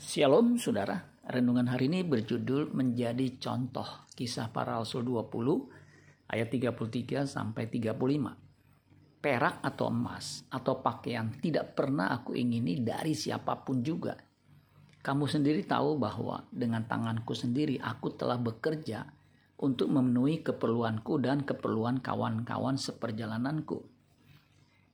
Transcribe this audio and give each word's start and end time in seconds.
Shalom 0.00 0.56
saudara, 0.56 0.96
renungan 1.28 1.68
hari 1.68 1.92
ini 1.92 2.00
berjudul 2.00 2.72
menjadi 2.72 3.36
contoh 3.36 4.08
kisah 4.16 4.48
para 4.48 4.80
rasul 4.80 5.04
20 5.04 5.28
ayat 6.24 6.48
33 6.48 7.28
sampai 7.28 7.68
35. 7.68 9.20
Perak 9.20 9.60
atau 9.60 9.92
emas 9.92 10.48
atau 10.48 10.80
pakaian 10.80 11.28
tidak 11.44 11.76
pernah 11.76 12.16
aku 12.16 12.32
ingini 12.32 12.80
dari 12.80 13.12
siapa 13.12 13.60
pun 13.60 13.84
juga. 13.84 14.16
Kamu 15.04 15.28
sendiri 15.28 15.68
tahu 15.68 16.00
bahwa 16.00 16.48
dengan 16.48 16.88
tanganku 16.88 17.36
sendiri 17.36 17.76
aku 17.76 18.16
telah 18.16 18.40
bekerja 18.40 19.04
untuk 19.60 19.92
memenuhi 19.92 20.40
keperluanku 20.40 21.20
dan 21.20 21.44
keperluan 21.44 22.00
kawan-kawan 22.00 22.80
seperjalananku. 22.80 23.84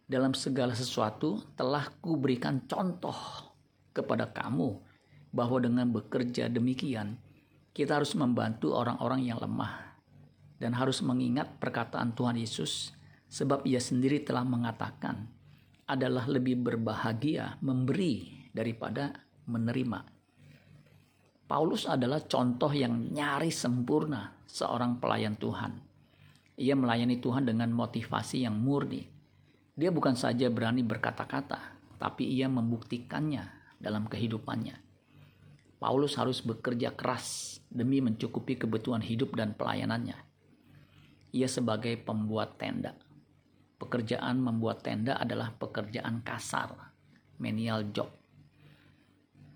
Dalam 0.02 0.34
segala 0.34 0.74
sesuatu 0.74 1.46
telah 1.54 1.94
kuberikan 2.02 2.66
contoh 2.66 3.14
kepada 3.94 4.34
kamu 4.34 4.95
bahwa 5.36 5.60
dengan 5.60 5.92
bekerja 5.92 6.48
demikian, 6.48 7.20
kita 7.76 8.00
harus 8.00 8.16
membantu 8.16 8.72
orang-orang 8.72 9.28
yang 9.28 9.36
lemah 9.36 10.00
dan 10.56 10.72
harus 10.72 11.04
mengingat 11.04 11.60
perkataan 11.60 12.16
Tuhan 12.16 12.40
Yesus 12.40 12.96
sebab 13.28 13.68
ia 13.68 13.76
sendiri 13.76 14.24
telah 14.24 14.48
mengatakan 14.48 15.28
adalah 15.84 16.24
lebih 16.24 16.56
berbahagia 16.56 17.60
memberi 17.60 18.48
daripada 18.56 19.12
menerima. 19.44 20.00
Paulus 21.46 21.86
adalah 21.86 22.24
contoh 22.26 22.72
yang 22.72 23.12
nyaris 23.12 23.60
sempurna 23.60 24.34
seorang 24.48 24.98
pelayan 24.98 25.38
Tuhan. 25.38 25.78
Ia 26.56 26.74
melayani 26.74 27.20
Tuhan 27.20 27.44
dengan 27.44 27.70
motivasi 27.70 28.48
yang 28.48 28.56
murni. 28.56 29.04
Dia 29.76 29.92
bukan 29.92 30.16
saja 30.16 30.48
berani 30.48 30.80
berkata-kata, 30.80 31.60
tapi 32.00 32.24
ia 32.24 32.48
membuktikannya 32.48 33.44
dalam 33.78 34.08
kehidupannya. 34.08 34.85
Paulus 35.86 36.18
harus 36.18 36.42
bekerja 36.42 36.98
keras 36.98 37.62
demi 37.70 38.02
mencukupi 38.02 38.58
kebutuhan 38.58 38.98
hidup 38.98 39.38
dan 39.38 39.54
pelayanannya. 39.54 40.18
Ia 41.30 41.46
sebagai 41.46 41.94
pembuat 42.02 42.58
tenda. 42.58 42.98
Pekerjaan 43.78 44.42
membuat 44.42 44.82
tenda 44.82 45.14
adalah 45.14 45.54
pekerjaan 45.54 46.26
kasar, 46.26 46.74
menial 47.38 47.94
job. 47.94 48.10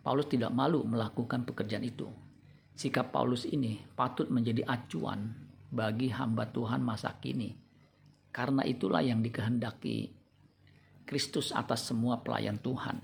Paulus 0.06 0.30
tidak 0.30 0.54
malu 0.54 0.86
melakukan 0.86 1.42
pekerjaan 1.42 1.82
itu. 1.82 2.06
Sikap 2.78 3.10
Paulus 3.10 3.42
ini 3.42 3.82
patut 3.98 4.30
menjadi 4.30 4.62
acuan 4.70 5.34
bagi 5.66 6.14
hamba 6.14 6.46
Tuhan 6.46 6.78
masa 6.78 7.10
kini. 7.18 7.58
Karena 8.30 8.62
itulah 8.62 9.02
yang 9.02 9.18
dikehendaki 9.18 10.14
Kristus 11.02 11.50
atas 11.50 11.90
semua 11.90 12.22
pelayan 12.22 12.62
Tuhan 12.62 13.02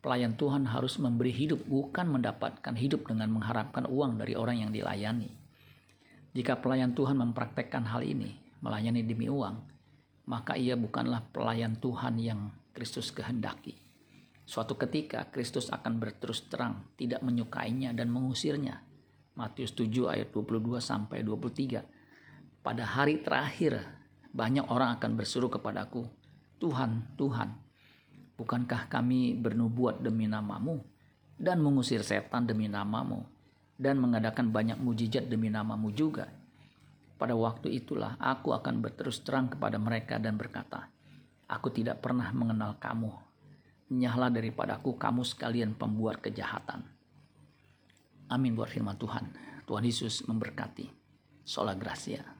Pelayan 0.00 0.32
Tuhan 0.32 0.64
harus 0.64 0.96
memberi 0.96 1.28
hidup, 1.28 1.60
bukan 1.68 2.08
mendapatkan 2.08 2.72
hidup 2.72 3.04
dengan 3.04 3.28
mengharapkan 3.36 3.84
uang 3.84 4.16
dari 4.16 4.32
orang 4.32 4.64
yang 4.64 4.72
dilayani. 4.72 5.28
Jika 6.32 6.56
pelayan 6.56 6.96
Tuhan 6.96 7.20
mempraktekkan 7.20 7.84
hal 7.84 8.00
ini, 8.00 8.32
melayani 8.64 9.04
demi 9.04 9.28
uang, 9.28 9.60
maka 10.24 10.56
ia 10.56 10.72
bukanlah 10.72 11.20
pelayan 11.28 11.76
Tuhan 11.76 12.16
yang 12.16 12.48
Kristus 12.72 13.12
kehendaki. 13.12 13.76
Suatu 14.48 14.74
ketika 14.74 15.28
Kristus 15.28 15.68
akan 15.68 16.00
berterus 16.00 16.48
terang 16.48 16.96
tidak 16.96 17.20
menyukainya 17.20 17.92
dan 17.92 18.08
mengusirnya. 18.08 18.82
Matius 19.36 19.76
7 19.76 20.10
ayat 20.10 20.32
22 20.32 20.80
sampai 20.82 21.22
23. 21.22 22.64
Pada 22.64 22.84
hari 22.88 23.20
terakhir 23.20 23.84
banyak 24.32 24.66
orang 24.70 24.96
akan 24.96 25.12
berseru 25.14 25.46
kepadaku, 25.52 26.08
Tuhan, 26.58 27.14
Tuhan, 27.14 27.69
Bukankah 28.40 28.88
kami 28.88 29.36
bernubuat 29.36 30.00
demi 30.00 30.24
namamu 30.24 30.80
dan 31.36 31.60
mengusir 31.60 32.00
setan 32.00 32.48
demi 32.48 32.72
namamu 32.72 33.20
dan 33.76 34.00
mengadakan 34.00 34.48
banyak 34.48 34.80
mujizat 34.80 35.28
demi 35.28 35.52
namamu 35.52 35.92
juga? 35.92 36.24
Pada 37.20 37.36
waktu 37.36 37.84
itulah 37.84 38.16
aku 38.16 38.56
akan 38.56 38.80
berterus 38.80 39.20
terang 39.20 39.52
kepada 39.52 39.76
mereka 39.76 40.16
dan 40.16 40.40
berkata, 40.40 40.88
Aku 41.52 41.68
tidak 41.68 42.00
pernah 42.00 42.32
mengenal 42.32 42.80
kamu. 42.80 43.12
Nyahlah 43.92 44.32
daripadaku 44.32 44.96
kamu 44.96 45.20
sekalian 45.20 45.76
pembuat 45.76 46.24
kejahatan. 46.24 46.80
Amin 48.32 48.56
buat 48.56 48.72
firman 48.72 48.96
Tuhan. 48.96 49.36
Tuhan 49.68 49.84
Yesus 49.84 50.24
memberkati. 50.24 50.88
Sola 51.44 51.76
Gracia. 51.76 52.39